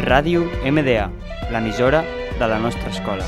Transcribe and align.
Ràdio 0.00 0.46
MDA, 0.64 1.10
l'emissora 1.52 2.00
de 2.38 2.46
la 2.48 2.58
nostra 2.58 2.88
escola. 2.88 3.24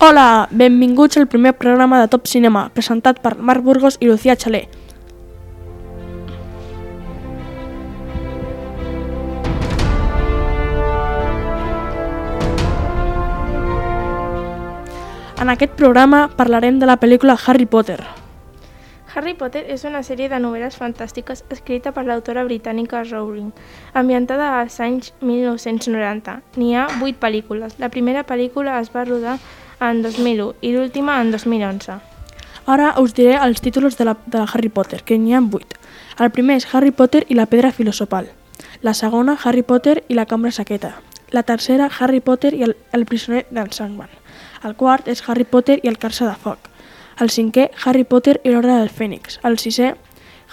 Hola, 0.00 0.48
benvinguts 0.50 1.16
al 1.16 1.28
primer 1.28 1.52
programa 1.54 2.00
de 2.00 2.08
Top 2.08 2.26
Cinema, 2.26 2.70
presentat 2.74 3.20
per 3.22 3.36
Marc 3.38 3.62
Burgos 3.62 3.98
i 4.00 4.10
Lucía 4.10 4.34
Xalé. 4.34 4.66
En 15.40 15.48
aquest 15.48 15.72
programa 15.72 16.26
parlarem 16.36 16.78
de 16.78 16.84
la 16.84 16.98
pel·lícula 17.00 17.34
Harry 17.46 17.64
Potter. 17.64 17.96
Harry 19.14 19.32
Potter 19.32 19.62
és 19.72 19.86
una 19.88 20.02
sèrie 20.04 20.28
de 20.28 20.36
novel·les 20.36 20.76
fantàstiques 20.76 21.40
escrita 21.48 21.94
per 21.96 22.04
l'autora 22.04 22.42
britànica 22.44 23.00
Rowling, 23.06 23.48
ambientada 23.96 24.50
als 24.58 24.76
anys 24.84 25.14
1990. 25.24 26.36
N'hi 26.60 26.76
ha 26.76 26.84
vuit 27.00 27.16
pel·lícules. 27.16 27.78
La 27.80 27.88
primera 27.88 28.26
pel·lícula 28.28 28.76
es 28.84 28.92
va 28.92 29.06
rodar 29.08 29.38
en 29.80 30.04
2001 30.04 30.60
i 30.60 30.74
l'última 30.76 31.16
en 31.24 31.32
2011. 31.32 31.96
Ara 32.68 32.92
us 33.00 33.16
diré 33.16 33.40
els 33.40 33.64
títols 33.64 33.96
de, 33.96 34.10
la, 34.12 34.18
de 34.26 34.44
Harry 34.44 34.68
Potter, 34.68 35.00
que 35.02 35.16
n'hi 35.16 35.32
ha 35.32 35.40
vuit. 35.40 35.72
El 36.20 36.36
primer 36.36 36.60
és 36.60 36.68
Harry 36.74 36.92
Potter 36.92 37.24
i 37.32 37.40
la 37.40 37.48
pedra 37.48 37.72
filosofal. 37.72 38.28
La 38.82 38.92
segona, 38.92 39.40
Harry 39.42 39.64
Potter 39.64 40.02
i 40.08 40.20
la 40.20 40.28
cambra 40.28 40.52
saqueta. 40.52 40.98
La 41.32 41.48
tercera, 41.48 41.88
Harry 41.98 42.20
Potter 42.20 42.52
i 42.52 42.66
el, 42.68 42.76
el 42.92 43.08
prisioner 43.08 43.46
d'en 43.48 43.72
Sandman. 43.72 44.19
El 44.64 44.76
quart 44.76 45.08
és 45.08 45.22
Harry 45.26 45.44
Potter 45.44 45.78
i 45.82 45.88
el 45.88 45.98
carça 45.98 46.28
de 46.28 46.36
foc. 46.36 46.68
El 47.20 47.32
cinquè, 47.32 47.70
Harry 47.84 48.04
Potter 48.04 48.38
i 48.44 48.52
l'ordre 48.52 48.78
del 48.78 48.92
Fènix. 48.92 49.40
El 49.44 49.58
sisè, 49.58 49.94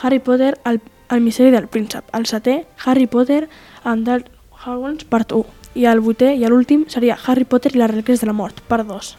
Harry 0.02 0.20
Potter, 0.20 0.56
el, 0.66 0.82
el 1.12 1.22
misteri 1.22 1.52
del 1.52 1.70
príncep. 1.72 2.10
El 2.14 2.28
setè, 2.28 2.62
Harry 2.86 3.08
Potter 3.08 3.48
and 3.84 4.08
the 4.08 4.24
Hogwarts, 4.66 5.06
part 5.06 5.32
1. 5.32 5.46
I 5.78 5.86
el 5.86 6.02
vuitè 6.02 6.34
i 6.34 6.44
l'últim 6.50 6.88
seria 6.90 7.18
Harry 7.26 7.46
Potter 7.46 7.76
i 7.76 7.80
les 7.80 7.92
relíquies 7.92 8.24
de 8.24 8.28
la 8.28 8.36
mort, 8.36 8.64
part 8.68 8.88
2. 8.88 9.16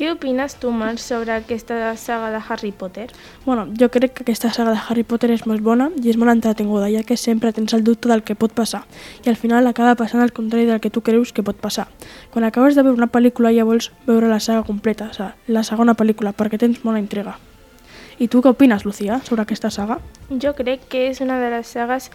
Què 0.00 0.08
opines 0.08 0.54
tu, 0.56 0.70
Marc, 0.72 0.96
sobre 0.96 1.34
aquesta 1.34 1.94
saga 2.00 2.30
de 2.32 2.38
Harry 2.48 2.70
Potter? 2.72 3.10
Bueno, 3.44 3.66
jo 3.78 3.90
crec 3.90 4.14
que 4.14 4.22
aquesta 4.22 4.48
saga 4.50 4.70
de 4.72 4.78
Harry 4.88 5.02
Potter 5.04 5.28
és 5.34 5.44
molt 5.44 5.60
bona 5.60 5.90
i 6.00 6.08
és 6.08 6.16
molt 6.16 6.32
entretinguda, 6.32 6.88
ja 6.88 7.02
que 7.04 7.18
sempre 7.20 7.52
tens 7.52 7.76
el 7.76 7.84
dubte 7.84 8.08
del 8.08 8.24
que 8.24 8.32
pot 8.32 8.56
passar 8.56 8.80
i 9.26 9.28
al 9.28 9.36
final 9.36 9.68
acaba 9.68 9.98
passant 10.00 10.24
el 10.24 10.32
contrari 10.32 10.64
del 10.64 10.80
que 10.80 10.88
tu 10.88 11.04
creus 11.04 11.34
que 11.36 11.44
pot 11.44 11.60
passar. 11.60 11.84
Quan 12.32 12.48
acabes 12.48 12.80
de 12.80 12.86
veure 12.88 12.96
una 12.96 13.10
pel·lícula 13.12 13.52
ja 13.52 13.68
vols 13.68 13.92
veure 14.08 14.32
la 14.32 14.40
saga 14.40 14.64
completa, 14.64 15.12
la 15.46 15.68
segona 15.68 15.92
pel·lícula, 15.92 16.32
perquè 16.32 16.56
tens 16.56 16.80
molta 16.80 17.04
intriga. 17.04 17.36
I 18.16 18.32
tu 18.32 18.40
què 18.40 18.56
opines, 18.56 18.88
Lucía, 18.88 19.20
sobre 19.28 19.44
aquesta 19.44 19.68
saga? 19.68 20.00
Jo 20.32 20.56
crec 20.56 20.88
que 20.88 21.10
és 21.12 21.20
una 21.20 21.36
de 21.44 21.52
les 21.58 21.76
sagues 21.76 22.08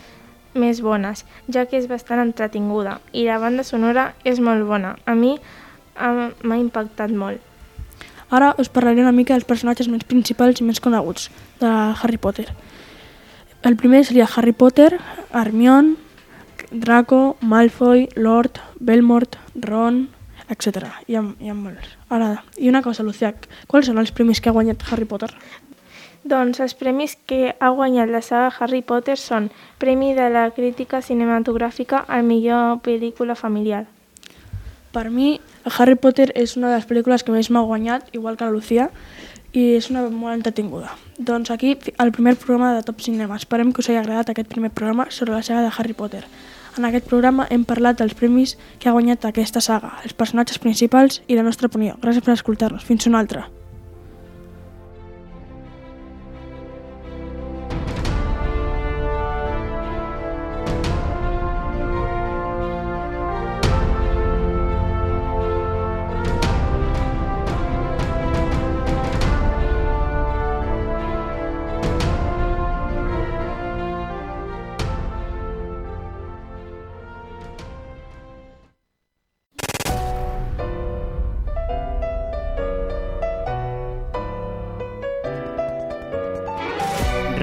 més 0.58 0.82
bones, 0.82 1.28
ja 1.54 1.70
que 1.70 1.78
és 1.78 1.86
bastant 1.86 2.26
entretinguda 2.32 2.98
i 3.14 3.30
la 3.30 3.38
banda 3.38 3.62
sonora 3.62 4.16
és 4.24 4.42
molt 4.42 4.66
bona. 4.66 4.98
A 5.06 5.14
mi 5.14 5.38
m'ha 6.02 6.66
impactat 6.66 7.14
molt. 7.14 7.52
Ara 8.30 8.56
us 8.58 8.70
parlaré 8.70 9.02
una 9.02 9.14
mica 9.14 9.36
dels 9.36 9.46
personatges 9.46 9.90
més 9.92 10.04
principals 10.04 10.62
i 10.62 10.66
més 10.66 10.82
coneguts 10.82 11.30
de 11.62 11.70
Harry 11.70 12.18
Potter. 12.18 12.48
El 13.66 13.76
primer 13.78 14.04
seria 14.06 14.28
Harry 14.36 14.54
Potter, 14.54 15.00
Hermione, 15.34 15.96
Draco, 16.72 17.38
Malfoy, 17.42 18.10
Lord, 18.16 18.60
Belmort, 18.80 19.38
Ron, 19.56 20.08
etc. 20.50 20.90
Hi 21.08 21.18
ha, 21.18 21.24
hi 21.40 21.50
ha 21.50 21.56
molts. 21.58 21.96
Ara, 22.10 22.44
i 22.58 22.70
una 22.70 22.82
cosa, 22.86 23.04
Lucía, 23.04 23.34
quals 23.68 23.90
són 23.90 24.02
els 24.02 24.12
premis 24.12 24.42
que 24.42 24.50
ha 24.50 24.58
guanyat 24.58 24.86
Harry 24.92 25.06
Potter? 25.10 25.32
Doncs 26.26 26.60
els 26.64 26.74
premis 26.74 27.18
que 27.30 27.54
ha 27.60 27.70
guanyat 27.70 28.10
la 28.10 28.22
saga 28.26 28.50
Harry 28.60 28.82
Potter 28.82 29.18
són 29.22 29.52
Premi 29.78 30.16
de 30.18 30.32
la 30.34 30.48
Crítica 30.56 31.04
Cinematogràfica 31.06 32.02
al 32.08 32.26
millor 32.26 32.80
pel·lícula 32.82 33.38
familiar. 33.38 33.86
Per 34.96 35.10
mi, 35.12 35.42
Harry 35.76 35.98
Potter 36.00 36.30
és 36.40 36.54
una 36.56 36.70
de 36.72 36.78
les 36.78 36.86
pel·lícules 36.88 37.26
que 37.28 37.34
més 37.36 37.50
m'ha 37.52 37.66
guanyat, 37.68 38.14
igual 38.16 38.38
que 38.40 38.48
la 38.48 38.54
Lucía, 38.56 38.86
i 39.52 39.74
és 39.76 39.90
una 39.92 40.06
molt 40.08 40.38
entretinguda. 40.38 40.94
Doncs 41.18 41.52
aquí 41.52 41.74
el 42.00 42.14
primer 42.16 42.38
programa 42.40 42.72
de 42.78 42.84
Top 42.88 43.04
Cinema. 43.04 43.36
Esperem 43.36 43.74
que 43.74 43.84
us 43.84 43.90
hagi 43.90 44.00
agradat 44.00 44.32
aquest 44.32 44.48
primer 44.52 44.72
programa 44.72 45.10
sobre 45.12 45.36
la 45.36 45.44
saga 45.44 45.66
de 45.68 45.74
Harry 45.76 45.98
Potter. 46.00 46.24
En 46.78 46.88
aquest 46.88 47.12
programa 47.12 47.48
hem 47.52 47.68
parlat 47.68 48.00
dels 48.00 48.16
premis 48.16 48.56
que 48.80 48.88
ha 48.88 48.96
guanyat 48.96 49.28
aquesta 49.28 49.60
saga, 49.60 49.98
els 50.04 50.16
personatges 50.16 50.64
principals 50.64 51.22
i 51.28 51.36
la 51.36 51.44
nostra 51.44 51.68
opinió. 51.68 52.00
Gràcies 52.00 52.24
per 52.24 52.40
escoltar-nos. 52.40 52.88
Fins 52.88 53.08
una 53.12 53.20
altra. 53.20 53.50